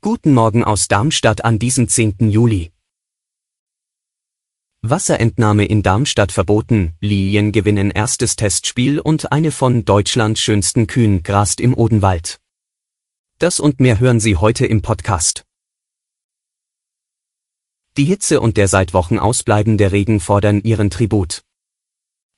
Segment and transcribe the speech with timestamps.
[0.00, 2.30] Guten Morgen aus Darmstadt an diesem 10.
[2.30, 2.70] Juli.
[4.82, 11.60] Wasserentnahme in Darmstadt verboten, Lilien gewinnen erstes Testspiel und eine von Deutschlands schönsten Kühen grast
[11.60, 12.40] im Odenwald.
[13.38, 15.44] Das und mehr hören Sie heute im Podcast.
[17.96, 21.42] Die Hitze und der seit Wochen ausbleibende Regen fordern ihren Tribut.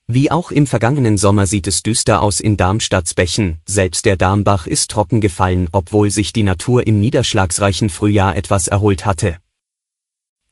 [0.07, 4.67] Wie auch im vergangenen Sommer sieht es düster aus in Darmstadts Bächen, selbst der Darmbach
[4.67, 9.37] ist trocken gefallen, obwohl sich die Natur im niederschlagsreichen Frühjahr etwas erholt hatte.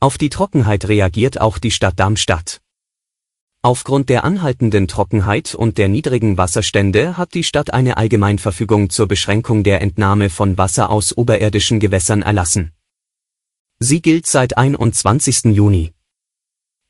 [0.00, 2.62] Auf die Trockenheit reagiert auch die Stadt Darmstadt.
[3.60, 9.62] Aufgrund der anhaltenden Trockenheit und der niedrigen Wasserstände hat die Stadt eine Allgemeinverfügung zur Beschränkung
[9.64, 12.72] der Entnahme von Wasser aus oberirdischen Gewässern erlassen.
[13.78, 15.44] Sie gilt seit 21.
[15.54, 15.92] Juni.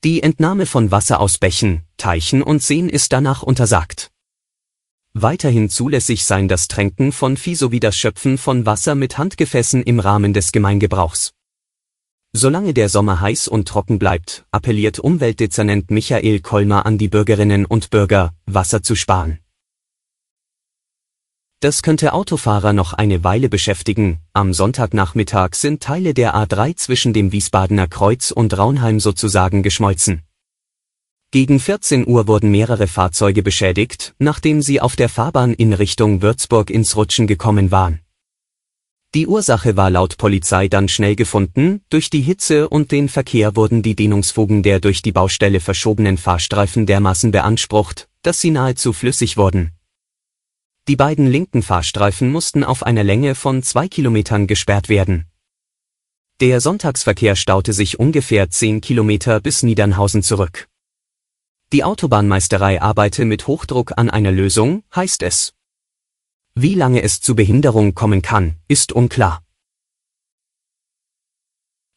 [0.04, 4.10] Die Entnahme von Wasser aus Bächen, Teichen und Seen ist danach untersagt.
[5.14, 10.00] Weiterhin zulässig sein das Tränken von Vieh sowie das Schöpfen von Wasser mit Handgefäßen im
[10.00, 11.34] Rahmen des Gemeingebrauchs.
[12.32, 17.90] Solange der Sommer heiß und trocken bleibt, appelliert Umweltdezernent Michael Kolmer an die Bürgerinnen und
[17.90, 19.41] Bürger, Wasser zu sparen.
[21.62, 24.18] Das könnte Autofahrer noch eine Weile beschäftigen.
[24.32, 30.22] Am Sonntagnachmittag sind Teile der A3 zwischen dem Wiesbadener Kreuz und Raunheim sozusagen geschmolzen.
[31.30, 36.68] Gegen 14 Uhr wurden mehrere Fahrzeuge beschädigt, nachdem sie auf der Fahrbahn in Richtung Würzburg
[36.68, 38.00] ins Rutschen gekommen waren.
[39.14, 43.82] Die Ursache war laut Polizei dann schnell gefunden, durch die Hitze und den Verkehr wurden
[43.82, 49.70] die Dehnungsfugen der durch die Baustelle verschobenen Fahrstreifen dermaßen beansprucht, dass sie nahezu flüssig wurden.
[50.88, 55.26] Die beiden linken Fahrstreifen mussten auf einer Länge von zwei Kilometern gesperrt werden.
[56.40, 60.68] Der Sonntagsverkehr staute sich ungefähr zehn Kilometer bis Niedernhausen zurück.
[61.72, 65.54] Die Autobahnmeisterei arbeite mit Hochdruck an einer Lösung, heißt es.
[66.56, 69.44] Wie lange es zu Behinderung kommen kann, ist unklar.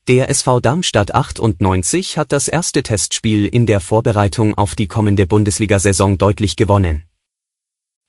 [0.07, 6.19] Der SV Darmstadt 98 hat das erste Testspiel in der Vorbereitung auf die kommende Bundesliga-Saison
[6.19, 7.03] deutlich gewonnen.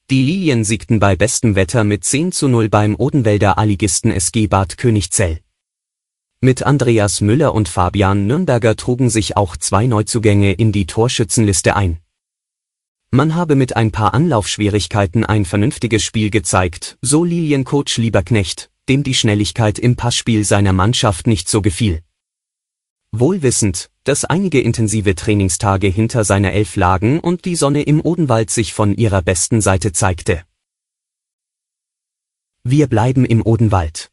[0.08, 4.78] Die Lilien siegten bei bestem Wetter mit 10 zu 0 beim Odenwälder Alligisten SG Bad
[4.78, 5.40] Königzell.
[6.40, 11.98] Mit Andreas Müller und Fabian Nürnberger trugen sich auch zwei Neuzugänge in die Torschützenliste ein.
[13.10, 19.14] Man habe mit ein paar Anlaufschwierigkeiten ein vernünftiges Spiel gezeigt, so Liliencoach Lieberknecht, dem die
[19.14, 22.00] Schnelligkeit im Passspiel seiner Mannschaft nicht so gefiel.
[23.10, 28.72] Wohlwissend, dass einige intensive Trainingstage hinter seiner Elf lagen und die Sonne im Odenwald sich
[28.72, 30.42] von ihrer besten Seite zeigte.
[32.62, 34.10] Wir bleiben im Odenwald.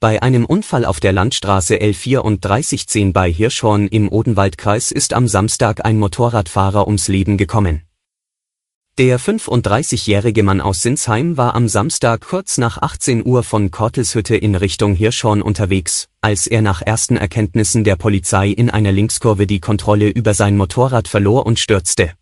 [0.00, 5.98] Bei einem Unfall auf der Landstraße L3410 bei Hirschhorn im Odenwaldkreis ist am Samstag ein
[5.98, 7.82] Motorradfahrer ums Leben gekommen.
[8.98, 14.54] Der 35-jährige Mann aus Sinsheim war am Samstag kurz nach 18 Uhr von Kortelshütte in
[14.54, 20.08] Richtung Hirschhorn unterwegs, als er nach ersten Erkenntnissen der Polizei in einer Linkskurve die Kontrolle
[20.08, 22.14] über sein Motorrad verlor und stürzte.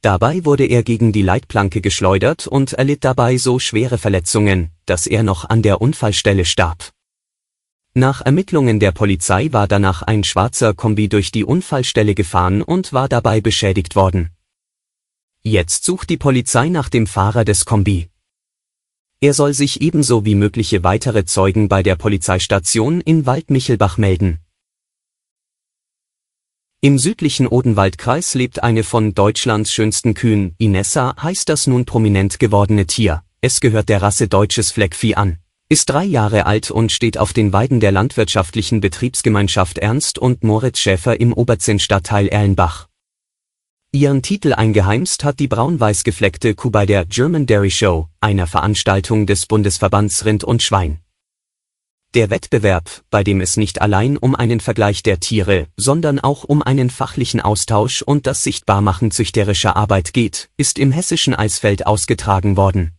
[0.00, 5.24] Dabei wurde er gegen die Leitplanke geschleudert und erlitt dabei so schwere Verletzungen, dass er
[5.24, 6.90] noch an der Unfallstelle starb.
[7.94, 13.08] Nach Ermittlungen der Polizei war danach ein schwarzer Kombi durch die Unfallstelle gefahren und war
[13.08, 14.33] dabei beschädigt worden.
[15.46, 18.08] Jetzt sucht die Polizei nach dem Fahrer des Kombi.
[19.20, 24.38] Er soll sich ebenso wie mögliche weitere Zeugen bei der Polizeistation in Waldmichelbach melden.
[26.80, 32.86] Im südlichen Odenwaldkreis lebt eine von Deutschlands schönsten Kühen, Inessa heißt das nun prominent gewordene
[32.86, 33.22] Tier.
[33.42, 37.52] Es gehört der Rasse deutsches Fleckvieh an, ist drei Jahre alt und steht auf den
[37.52, 42.88] Weiden der landwirtschaftlichen Betriebsgemeinschaft Ernst und Moritz Schäfer im Oberzinn-Stadtteil Erlenbach.
[43.94, 49.24] Ihren Titel eingeheimst hat die braun-weiß gefleckte Kuh bei der German Dairy Show, einer Veranstaltung
[49.24, 50.98] des Bundesverbands Rind und Schwein.
[52.12, 56.60] Der Wettbewerb, bei dem es nicht allein um einen Vergleich der Tiere, sondern auch um
[56.60, 62.94] einen fachlichen Austausch und das Sichtbarmachen züchterischer Arbeit geht, ist im hessischen Eisfeld ausgetragen worden.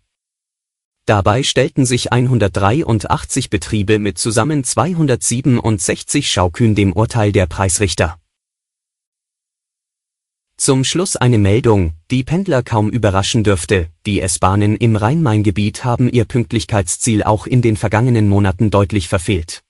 [1.06, 8.18] Dabei stellten sich 183 Betriebe mit zusammen 267 Schaukühen dem Urteil der Preisrichter.
[10.58, 13.90] Zum Schluss eine Meldung, die Pendler kaum überraschen dürfte.
[14.06, 19.64] Die S-Bahnen im Rhein-Main-Gebiet haben ihr Pünktlichkeitsziel auch in den vergangenen Monaten deutlich verfehlt.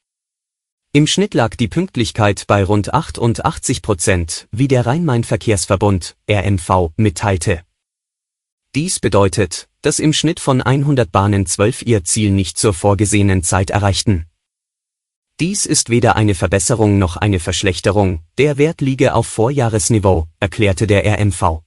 [0.94, 7.64] Im Schnitt lag die Pünktlichkeit bei rund 88 Prozent, wie der Rhein-Main-Verkehrsverbund, RMV, mitteilte.
[8.76, 13.72] Dies bedeutet, dass im Schnitt von 100 Bahnen 12 ihr Ziel nicht zur vorgesehenen Zeit
[13.72, 14.28] erreichten.
[15.42, 21.04] Dies ist weder eine Verbesserung noch eine Verschlechterung, der Wert liege auf Vorjahresniveau, erklärte der
[21.06, 21.60] RMV.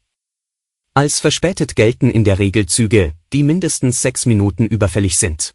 [0.94, 5.52] Als verspätet gelten in der Regel Züge, die mindestens sechs Minuten überfällig sind.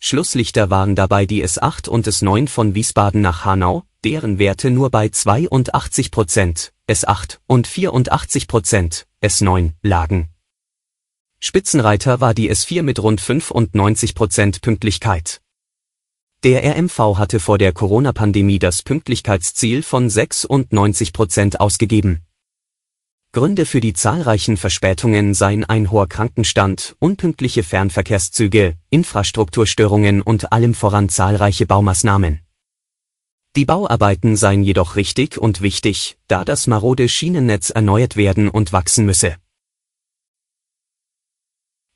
[0.00, 5.08] Schlusslichter waren dabei die S8 und S9 von Wiesbaden nach Hanau, deren Werte nur bei
[5.08, 10.30] 82 Prozent, S8 und 84 Prozent, S9 lagen.
[11.38, 15.40] Spitzenreiter war die S4 mit rund 95 Prozent Pünktlichkeit.
[16.44, 22.20] Der RMV hatte vor der Corona-Pandemie das Pünktlichkeitsziel von 96 Prozent ausgegeben.
[23.32, 31.08] Gründe für die zahlreichen Verspätungen seien ein hoher Krankenstand, unpünktliche Fernverkehrszüge, Infrastrukturstörungen und allem voran
[31.08, 32.40] zahlreiche Baumaßnahmen.
[33.56, 39.06] Die Bauarbeiten seien jedoch richtig und wichtig, da das marode Schienennetz erneuert werden und wachsen
[39.06, 39.36] müsse.